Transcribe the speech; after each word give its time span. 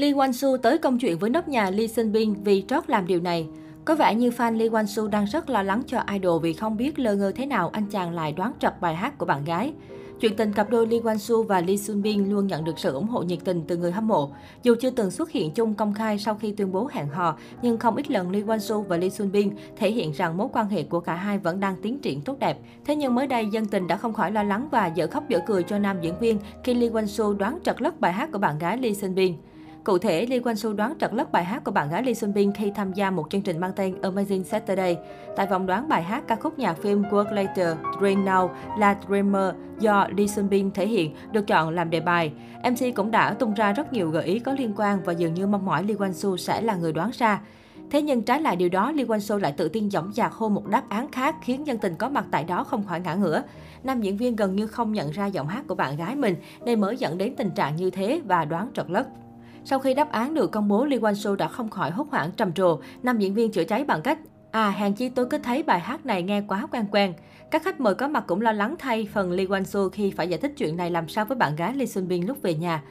Lee 0.00 0.12
Wan 0.12 0.32
Soo 0.32 0.56
tới 0.56 0.78
công 0.78 0.98
chuyện 0.98 1.18
với 1.18 1.30
nóc 1.30 1.48
nhà 1.48 1.70
Lee 1.70 1.86
Sun 1.86 2.12
Bin 2.12 2.34
vì 2.34 2.64
trót 2.68 2.90
làm 2.90 3.06
điều 3.06 3.20
này. 3.20 3.46
Có 3.84 3.94
vẻ 3.94 4.14
như 4.14 4.30
fan 4.30 4.58
Lee 4.58 4.68
Wan 4.68 4.86
Soo 4.86 5.06
đang 5.06 5.24
rất 5.24 5.50
lo 5.50 5.62
lắng 5.62 5.82
cho 5.86 6.02
idol 6.12 6.42
vì 6.42 6.52
không 6.52 6.76
biết 6.76 6.98
lơ 6.98 7.14
ngơ 7.14 7.32
thế 7.34 7.46
nào 7.46 7.70
anh 7.72 7.86
chàng 7.86 8.14
lại 8.14 8.32
đoán 8.32 8.52
trật 8.58 8.80
bài 8.80 8.94
hát 8.94 9.18
của 9.18 9.26
bạn 9.26 9.44
gái. 9.44 9.72
Chuyện 10.20 10.36
tình 10.36 10.52
cặp 10.52 10.70
đôi 10.70 10.86
Lee 10.86 11.00
Wan 11.00 11.16
Soo 11.16 11.42
và 11.42 11.60
Lee 11.60 11.76
Sun 11.76 12.02
Bin 12.02 12.30
luôn 12.30 12.46
nhận 12.46 12.64
được 12.64 12.78
sự 12.78 12.92
ủng 12.92 13.06
hộ 13.06 13.22
nhiệt 13.22 13.38
tình 13.44 13.64
từ 13.68 13.76
người 13.76 13.92
hâm 13.92 14.08
mộ. 14.08 14.30
Dù 14.62 14.74
chưa 14.80 14.90
từng 14.90 15.10
xuất 15.10 15.30
hiện 15.30 15.50
chung 15.50 15.74
công 15.74 15.94
khai 15.94 16.18
sau 16.18 16.34
khi 16.34 16.52
tuyên 16.52 16.72
bố 16.72 16.88
hẹn 16.92 17.08
hò, 17.08 17.38
nhưng 17.62 17.78
không 17.78 17.96
ít 17.96 18.10
lần 18.10 18.30
Lee 18.30 18.42
Wan 18.42 18.58
Soo 18.58 18.80
và 18.80 18.96
Lee 18.96 19.10
Sun 19.10 19.32
Bin 19.32 19.50
thể 19.76 19.90
hiện 19.90 20.12
rằng 20.12 20.36
mối 20.36 20.48
quan 20.52 20.68
hệ 20.68 20.82
của 20.82 21.00
cả 21.00 21.14
hai 21.14 21.38
vẫn 21.38 21.60
đang 21.60 21.76
tiến 21.82 21.98
triển 21.98 22.20
tốt 22.20 22.38
đẹp. 22.38 22.58
Thế 22.84 22.96
nhưng 22.96 23.14
mới 23.14 23.26
đây, 23.26 23.46
dân 23.52 23.66
tình 23.66 23.86
đã 23.86 23.96
không 23.96 24.12
khỏi 24.12 24.32
lo 24.32 24.42
lắng 24.42 24.68
và 24.70 24.86
dở 24.86 25.06
khóc 25.06 25.28
dở 25.28 25.38
cười 25.46 25.62
cho 25.62 25.78
nam 25.78 25.96
diễn 26.02 26.18
viên 26.18 26.38
khi 26.64 26.74
Lee 26.74 26.90
Wan 26.90 27.06
Soo 27.06 27.32
đoán 27.32 27.58
trật 27.64 27.82
lất 27.82 28.00
bài 28.00 28.12
hát 28.12 28.32
của 28.32 28.38
bạn 28.38 28.58
gái 28.58 28.78
Lee 28.78 28.94
Sun 28.94 29.14
Bin. 29.14 29.34
Cụ 29.84 29.98
thể, 29.98 30.26
Lee 30.26 30.38
Kwang 30.38 30.54
Soo 30.54 30.72
đoán 30.72 30.94
trật 31.00 31.14
lất 31.14 31.32
bài 31.32 31.44
hát 31.44 31.64
của 31.64 31.70
bạn 31.70 31.90
gái 31.90 32.02
Lee 32.02 32.14
Sun 32.14 32.34
Bin 32.34 32.52
khi 32.52 32.72
tham 32.74 32.92
gia 32.92 33.10
một 33.10 33.26
chương 33.30 33.42
trình 33.42 33.60
mang 33.60 33.72
tên 33.76 33.94
Amazing 34.02 34.42
Saturday. 34.42 34.98
Tại 35.36 35.46
vòng 35.46 35.66
đoán 35.66 35.88
bài 35.88 36.02
hát, 36.02 36.24
ca 36.28 36.36
khúc 36.36 36.58
nhạc 36.58 36.74
phim 36.82 37.02
Work 37.02 37.32
Later, 37.32 37.76
Dream 38.00 38.24
Now 38.24 38.48
là 38.78 38.96
Dreamer 39.08 39.54
do 39.78 40.08
Lee 40.16 40.26
Sun 40.26 40.48
Bin 40.48 40.70
thể 40.70 40.86
hiện 40.86 41.14
được 41.32 41.46
chọn 41.46 41.74
làm 41.74 41.90
đề 41.90 42.00
bài. 42.00 42.32
MC 42.64 42.94
cũng 42.94 43.10
đã 43.10 43.34
tung 43.34 43.54
ra 43.54 43.72
rất 43.72 43.92
nhiều 43.92 44.10
gợi 44.10 44.24
ý 44.24 44.38
có 44.38 44.52
liên 44.52 44.72
quan 44.76 45.02
và 45.04 45.12
dường 45.12 45.34
như 45.34 45.46
mong 45.46 45.66
mỏi 45.66 45.84
Lee 45.84 45.96
Kwang 45.96 46.12
Soo 46.12 46.36
sẽ 46.36 46.60
là 46.60 46.76
người 46.76 46.92
đoán 46.92 47.10
ra. 47.18 47.40
Thế 47.90 48.02
nhưng 48.02 48.22
trái 48.22 48.40
lại 48.40 48.56
điều 48.56 48.68
đó, 48.68 48.92
Lee 48.92 49.06
Kwang 49.06 49.18
Soo 49.18 49.38
lại 49.38 49.52
tự 49.52 49.68
tin 49.68 49.90
dõng 49.90 50.12
dạc 50.12 50.32
hô 50.32 50.48
một 50.48 50.66
đáp 50.66 50.88
án 50.88 51.10
khác 51.10 51.36
khiến 51.42 51.66
dân 51.66 51.78
tình 51.78 51.94
có 51.94 52.08
mặt 52.08 52.24
tại 52.30 52.44
đó 52.44 52.64
không 52.64 52.86
khỏi 52.86 53.00
ngã 53.00 53.14
ngửa. 53.14 53.42
Nam 53.82 54.00
diễn 54.00 54.16
viên 54.16 54.36
gần 54.36 54.56
như 54.56 54.66
không 54.66 54.92
nhận 54.92 55.10
ra 55.10 55.26
giọng 55.26 55.48
hát 55.48 55.64
của 55.68 55.74
bạn 55.74 55.96
gái 55.96 56.16
mình 56.16 56.34
nên 56.64 56.80
mới 56.80 56.96
dẫn 56.96 57.18
đến 57.18 57.34
tình 57.36 57.50
trạng 57.50 57.76
như 57.76 57.90
thế 57.90 58.20
và 58.24 58.44
đoán 58.44 58.70
trật 58.74 58.90
lất. 58.90 59.06
Sau 59.64 59.78
khi 59.78 59.94
đáp 59.94 60.12
án 60.12 60.34
được 60.34 60.50
công 60.50 60.68
bố, 60.68 60.84
Lee 60.84 60.98
Wan 60.98 61.14
Soo 61.14 61.36
đã 61.36 61.48
không 61.48 61.70
khỏi 61.70 61.90
hốt 61.90 62.06
hoảng 62.10 62.30
trầm 62.36 62.52
trồ. 62.52 62.80
Nam 63.02 63.18
diễn 63.18 63.34
viên 63.34 63.52
chữa 63.52 63.64
cháy 63.64 63.84
bằng 63.84 64.02
cách 64.02 64.18
À, 64.52 64.70
hàng 64.70 64.94
chi 64.94 65.08
tôi 65.08 65.26
cứ 65.26 65.38
thấy 65.38 65.62
bài 65.62 65.80
hát 65.80 66.06
này 66.06 66.22
nghe 66.22 66.42
quá 66.48 66.66
quen 66.72 66.84
quen. 66.90 67.14
Các 67.50 67.62
khách 67.62 67.80
mời 67.80 67.94
có 67.94 68.08
mặt 68.08 68.24
cũng 68.26 68.40
lo 68.40 68.52
lắng 68.52 68.74
thay 68.78 69.08
phần 69.12 69.32
Lee 69.32 69.46
Wan 69.46 69.64
Soo 69.64 69.88
khi 69.92 70.10
phải 70.10 70.28
giải 70.28 70.40
thích 70.40 70.52
chuyện 70.56 70.76
này 70.76 70.90
làm 70.90 71.08
sao 71.08 71.24
với 71.24 71.36
bạn 71.36 71.56
gái 71.56 71.74
Lee 71.74 71.86
Sun 71.86 72.08
Bin 72.08 72.26
lúc 72.26 72.42
về 72.42 72.54
nhà. 72.54 72.82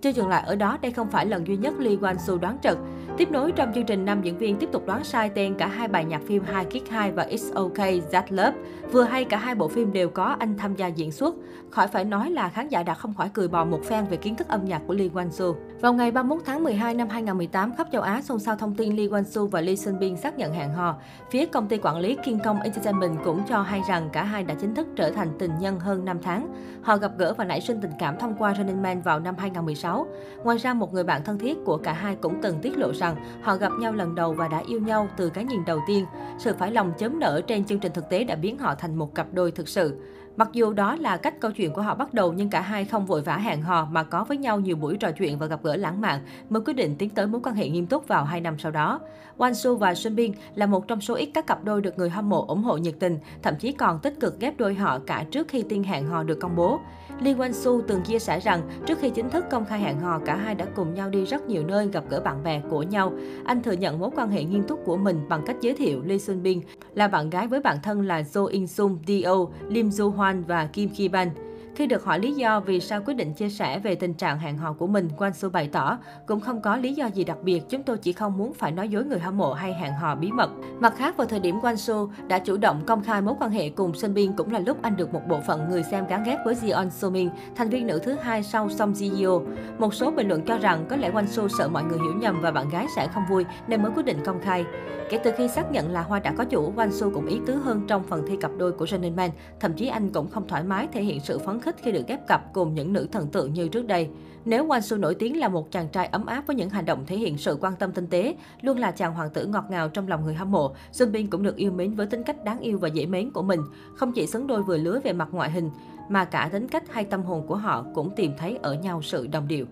Chưa 0.00 0.10
dừng 0.10 0.28
lại 0.28 0.42
ở 0.46 0.56
đó, 0.56 0.78
đây 0.82 0.92
không 0.92 1.10
phải 1.10 1.26
lần 1.26 1.46
duy 1.46 1.56
nhất 1.56 1.74
Lee 1.78 1.96
Wan 1.96 2.16
Soo 2.16 2.36
đoán 2.36 2.58
trật. 2.62 2.78
Tiếp 3.18 3.30
nối 3.30 3.52
trong 3.52 3.72
chương 3.74 3.84
trình, 3.84 4.04
nam 4.04 4.22
diễn 4.22 4.38
viên 4.38 4.56
tiếp 4.56 4.68
tục 4.72 4.86
đoán 4.86 5.04
sai 5.04 5.30
tên 5.34 5.54
cả 5.54 5.66
hai 5.66 5.88
bài 5.88 6.04
nhạc 6.04 6.22
phim 6.26 6.42
High 6.44 6.70
Kick 6.70 6.90
2 6.90 7.12
và 7.12 7.26
It's 7.26 7.54
OK, 7.54 8.10
That 8.12 8.32
Love. 8.32 8.52
Vừa 8.92 9.02
hay 9.02 9.24
cả 9.24 9.36
hai 9.36 9.54
bộ 9.54 9.68
phim 9.68 9.92
đều 9.92 10.10
có 10.10 10.36
anh 10.38 10.56
tham 10.58 10.74
gia 10.74 10.86
diễn 10.86 11.12
xuất. 11.12 11.34
Khỏi 11.70 11.88
phải 11.88 12.04
nói 12.04 12.30
là 12.30 12.48
khán 12.48 12.68
giả 12.68 12.82
đã 12.82 12.94
không 12.94 13.14
khỏi 13.14 13.30
cười 13.34 13.48
bò 13.48 13.64
một 13.64 13.84
phen 13.84 14.04
về 14.04 14.16
kiến 14.16 14.34
thức 14.34 14.48
âm 14.48 14.64
nhạc 14.64 14.82
của 14.86 14.94
Lee 14.94 15.08
Wan 15.08 15.30
Soo. 15.30 15.46
Vào 15.80 15.92
ngày 15.92 16.10
31 16.10 16.42
tháng 16.44 16.64
12 16.64 16.94
năm 16.94 17.08
2018, 17.08 17.76
khắp 17.76 17.86
châu 17.92 18.02
Á 18.02 18.22
xôn 18.22 18.40
xao 18.40 18.56
thông 18.56 18.74
tin 18.74 18.96
Lee 18.96 19.06
Wan 19.06 19.22
Soo 19.22 19.44
và 19.46 19.60
Lee 19.60 19.76
Sun 19.76 19.98
Bin 19.98 20.16
xác 20.16 20.38
nhận 20.38 20.52
hẹn 20.52 20.72
hò. 20.72 20.96
Phía 21.30 21.46
công 21.46 21.68
ty 21.68 21.78
quản 21.78 21.96
lý 21.96 22.16
King 22.24 22.38
Kong 22.44 22.60
Entertainment 22.60 23.18
cũng 23.24 23.42
cho 23.48 23.62
hay 23.62 23.82
rằng 23.88 24.08
cả 24.12 24.24
hai 24.24 24.44
đã 24.44 24.54
chính 24.54 24.74
thức 24.74 24.86
trở 24.96 25.10
thành 25.10 25.28
tình 25.38 25.50
nhân 25.60 25.80
hơn 25.80 26.04
5 26.04 26.18
tháng. 26.22 26.48
Họ 26.82 26.96
gặp 26.96 27.12
gỡ 27.18 27.34
và 27.36 27.44
nảy 27.44 27.60
sinh 27.60 27.80
tình 27.80 27.92
cảm 27.98 28.18
thông 28.18 28.34
qua 28.38 28.54
Running 28.58 28.82
Man 28.82 29.02
vào 29.02 29.20
năm 29.20 29.34
2016. 29.38 30.06
Ngoài 30.44 30.58
ra, 30.58 30.74
một 30.74 30.92
người 30.94 31.04
bạn 31.04 31.24
thân 31.24 31.38
thiết 31.38 31.58
của 31.64 31.76
cả 31.76 31.92
hai 31.92 32.16
cũng 32.16 32.38
từng 32.42 32.58
tiết 32.62 32.78
lộ 32.78 32.92
rằng 32.92 33.07
họ 33.42 33.56
gặp 33.56 33.72
nhau 33.78 33.92
lần 33.92 34.14
đầu 34.14 34.32
và 34.32 34.48
đã 34.48 34.62
yêu 34.66 34.80
nhau 34.80 35.08
từ 35.16 35.30
cái 35.30 35.44
nhìn 35.44 35.64
đầu 35.64 35.80
tiên. 35.86 36.06
Sự 36.38 36.54
phải 36.58 36.72
lòng 36.72 36.92
chớm 36.98 37.20
nở 37.20 37.40
trên 37.46 37.64
chương 37.64 37.78
trình 37.78 37.92
thực 37.92 38.10
tế 38.10 38.24
đã 38.24 38.34
biến 38.34 38.58
họ 38.58 38.74
thành 38.74 38.96
một 38.96 39.14
cặp 39.14 39.26
đôi 39.32 39.50
thực 39.50 39.68
sự. 39.68 40.00
Mặc 40.38 40.48
dù 40.52 40.72
đó 40.72 40.96
là 40.96 41.16
cách 41.16 41.40
câu 41.40 41.50
chuyện 41.50 41.72
của 41.72 41.82
họ 41.82 41.94
bắt 41.94 42.14
đầu 42.14 42.32
nhưng 42.32 42.50
cả 42.50 42.60
hai 42.60 42.84
không 42.84 43.06
vội 43.06 43.22
vã 43.22 43.36
hẹn 43.36 43.62
hò 43.62 43.88
mà 43.90 44.02
có 44.02 44.24
với 44.24 44.36
nhau 44.36 44.60
nhiều 44.60 44.76
buổi 44.76 44.96
trò 44.96 45.10
chuyện 45.10 45.38
và 45.38 45.46
gặp 45.46 45.62
gỡ 45.62 45.76
lãng 45.76 46.00
mạn 46.00 46.20
mới 46.48 46.62
quyết 46.62 46.74
định 46.74 46.94
tiến 46.98 47.10
tới 47.10 47.26
mối 47.26 47.40
quan 47.44 47.54
hệ 47.54 47.68
nghiêm 47.68 47.86
túc 47.86 48.08
vào 48.08 48.24
hai 48.24 48.40
năm 48.40 48.58
sau 48.58 48.72
đó. 48.72 49.00
Wan 49.38 49.52
Su 49.52 49.76
và 49.76 49.94
Sun 49.94 50.16
Bin 50.16 50.32
là 50.54 50.66
một 50.66 50.88
trong 50.88 51.00
số 51.00 51.14
ít 51.14 51.30
các 51.34 51.46
cặp 51.46 51.64
đôi 51.64 51.80
được 51.80 51.98
người 51.98 52.10
hâm 52.10 52.28
mộ 52.28 52.46
ủng 52.46 52.62
hộ 52.62 52.76
nhiệt 52.76 52.94
tình, 53.00 53.18
thậm 53.42 53.54
chí 53.56 53.72
còn 53.72 53.98
tích 53.98 54.20
cực 54.20 54.40
ghép 54.40 54.58
đôi 54.58 54.74
họ 54.74 54.98
cả 55.06 55.24
trước 55.30 55.48
khi 55.48 55.62
tin 55.62 55.82
hẹn 55.82 56.06
hò 56.06 56.22
được 56.22 56.38
công 56.40 56.56
bố. 56.56 56.80
Lee 57.20 57.34
Wan 57.34 57.52
Su 57.52 57.82
từng 57.88 58.02
chia 58.02 58.18
sẻ 58.18 58.40
rằng 58.40 58.62
trước 58.86 58.98
khi 59.00 59.10
chính 59.10 59.30
thức 59.30 59.44
công 59.50 59.64
khai 59.64 59.80
hẹn 59.80 60.00
hò, 60.00 60.18
cả 60.18 60.36
hai 60.36 60.54
đã 60.54 60.66
cùng 60.76 60.94
nhau 60.94 61.10
đi 61.10 61.24
rất 61.24 61.48
nhiều 61.48 61.66
nơi 61.66 61.88
gặp 61.92 62.04
gỡ 62.10 62.20
bạn 62.20 62.42
bè 62.42 62.60
của 62.70 62.82
nhau. 62.82 63.12
Anh 63.44 63.62
thừa 63.62 63.72
nhận 63.72 63.98
mối 63.98 64.10
quan 64.16 64.30
hệ 64.30 64.44
nghiêm 64.44 64.62
túc 64.68 64.80
của 64.84 64.96
mình 64.96 65.20
bằng 65.28 65.42
cách 65.46 65.56
giới 65.60 65.74
thiệu 65.74 66.02
Lee 66.04 66.18
Sun 66.18 66.42
Bin 66.42 66.60
là 66.94 67.08
bạn 67.08 67.30
gái 67.30 67.46
với 67.46 67.60
bạn 67.60 67.76
thân 67.82 68.06
là 68.06 68.22
Jo 68.22 68.46
In 68.46 68.66
Sung, 68.66 68.98
Do, 69.06 69.34
Lim 69.68 69.88
Jo 69.88 70.10
Hwan 70.28 70.44
và 70.44 70.66
Kim 70.66 70.88
Ki 70.88 71.08
Ban. 71.08 71.47
Khi 71.78 71.86
được 71.86 72.04
hỏi 72.04 72.18
lý 72.18 72.32
do 72.32 72.60
vì 72.60 72.80
sao 72.80 73.02
quyết 73.06 73.14
định 73.14 73.34
chia 73.34 73.48
sẻ 73.48 73.78
về 73.78 73.94
tình 73.94 74.14
trạng 74.14 74.38
hẹn 74.38 74.58
hò 74.58 74.72
của 74.72 74.86
mình, 74.86 75.08
Quang 75.16 75.34
Su 75.34 75.50
bày 75.50 75.68
tỏ, 75.72 75.98
cũng 76.26 76.40
không 76.40 76.60
có 76.60 76.76
lý 76.76 76.94
do 76.94 77.06
gì 77.06 77.24
đặc 77.24 77.36
biệt, 77.42 77.62
chúng 77.68 77.82
tôi 77.82 77.98
chỉ 77.98 78.12
không 78.12 78.38
muốn 78.38 78.54
phải 78.54 78.72
nói 78.72 78.88
dối 78.88 79.04
người 79.04 79.18
hâm 79.18 79.36
mộ 79.36 79.52
hay 79.52 79.74
hẹn 79.74 79.92
hò 79.92 80.14
bí 80.14 80.32
mật. 80.32 80.50
Mặt 80.80 80.94
khác, 80.96 81.16
vào 81.16 81.26
thời 81.26 81.40
điểm 81.40 81.60
Quang 81.60 81.76
Su 81.76 82.10
đã 82.28 82.38
chủ 82.38 82.56
động 82.56 82.82
công 82.86 83.02
khai 83.02 83.22
mối 83.22 83.34
quan 83.40 83.50
hệ 83.50 83.68
cùng 83.68 83.94
sinh 83.94 84.14
Bin 84.14 84.32
cũng 84.32 84.52
là 84.52 84.58
lúc 84.58 84.82
anh 84.82 84.96
được 84.96 85.12
một 85.12 85.22
bộ 85.28 85.40
phận 85.46 85.68
người 85.70 85.82
xem 85.82 86.06
gán 86.06 86.24
ghép 86.24 86.38
với 86.44 86.54
Jeon 86.54 86.90
So 86.90 87.10
Min, 87.10 87.28
thành 87.54 87.68
viên 87.68 87.86
nữ 87.86 88.00
thứ 88.02 88.14
hai 88.22 88.42
sau 88.42 88.70
Song 88.70 88.92
Ji 88.92 89.16
Hyo. 89.16 89.40
Một 89.78 89.94
số 89.94 90.10
bình 90.10 90.28
luận 90.28 90.42
cho 90.46 90.58
rằng 90.58 90.86
có 90.90 90.96
lẽ 90.96 91.10
Quang 91.10 91.26
Su 91.26 91.48
sợ 91.48 91.68
mọi 91.68 91.84
người 91.84 91.98
hiểu 91.98 92.14
nhầm 92.14 92.40
và 92.40 92.50
bạn 92.50 92.68
gái 92.68 92.86
sẽ 92.96 93.08
không 93.14 93.24
vui 93.30 93.44
nên 93.68 93.82
mới 93.82 93.92
quyết 93.94 94.06
định 94.06 94.18
công 94.24 94.40
khai. 94.40 94.64
Kể 95.10 95.18
từ 95.24 95.30
khi 95.36 95.48
xác 95.48 95.70
nhận 95.72 95.92
là 95.92 96.02
Hoa 96.02 96.18
đã 96.18 96.32
có 96.36 96.44
chủ, 96.44 96.72
Quang 96.76 96.92
Su 96.92 97.10
cũng 97.14 97.26
ý 97.26 97.40
tứ 97.46 97.54
hơn 97.54 97.84
trong 97.88 98.02
phần 98.02 98.24
thi 98.28 98.36
cặp 98.36 98.50
đôi 98.58 98.72
của 98.72 98.86
Running 98.86 99.16
Man. 99.16 99.30
Thậm 99.60 99.72
chí 99.72 99.86
anh 99.86 100.12
cũng 100.12 100.30
không 100.30 100.48
thoải 100.48 100.62
mái 100.64 100.88
thể 100.92 101.02
hiện 101.02 101.20
sự 101.20 101.38
phấn 101.38 101.60
khích 101.60 101.67
khi 101.82 101.92
được 101.92 102.06
ghép 102.06 102.26
cặp 102.26 102.52
cùng 102.52 102.74
những 102.74 102.92
nữ 102.92 103.08
thần 103.12 103.26
tượng 103.26 103.52
như 103.52 103.68
trước 103.68 103.86
đây. 103.86 104.08
Nếu 104.44 104.66
Wang 104.66 104.80
Su 104.80 104.96
nổi 104.96 105.14
tiếng 105.14 105.40
là 105.40 105.48
một 105.48 105.70
chàng 105.70 105.88
trai 105.88 106.06
ấm 106.06 106.26
áp 106.26 106.46
với 106.46 106.56
những 106.56 106.70
hành 106.70 106.84
động 106.84 107.04
thể 107.06 107.16
hiện 107.16 107.38
sự 107.38 107.58
quan 107.60 107.76
tâm 107.76 107.92
tinh 107.92 108.06
tế, 108.06 108.36
luôn 108.60 108.78
là 108.78 108.90
chàng 108.90 109.14
hoàng 109.14 109.30
tử 109.30 109.46
ngọt 109.46 109.64
ngào 109.70 109.88
trong 109.88 110.08
lòng 110.08 110.24
người 110.24 110.34
hâm 110.34 110.50
mộ, 110.50 110.74
Sun 110.92 111.12
Bin 111.12 111.30
cũng 111.30 111.42
được 111.42 111.56
yêu 111.56 111.72
mến 111.72 111.94
với 111.94 112.06
tính 112.06 112.22
cách 112.22 112.44
đáng 112.44 112.60
yêu 112.60 112.78
và 112.78 112.88
dễ 112.88 113.06
mến 113.06 113.30
của 113.30 113.42
mình. 113.42 113.60
Không 113.94 114.12
chỉ 114.12 114.26
xứng 114.26 114.46
đôi 114.46 114.62
vừa 114.62 114.76
lứa 114.76 115.00
về 115.04 115.12
mặt 115.12 115.28
ngoại 115.32 115.50
hình, 115.50 115.70
mà 116.08 116.24
cả 116.24 116.48
tính 116.52 116.68
cách 116.68 116.92
hay 116.92 117.04
tâm 117.04 117.22
hồn 117.22 117.46
của 117.46 117.56
họ 117.56 117.84
cũng 117.94 118.10
tìm 118.16 118.32
thấy 118.38 118.58
ở 118.62 118.74
nhau 118.74 119.02
sự 119.02 119.26
đồng 119.26 119.48
điệu. 119.48 119.66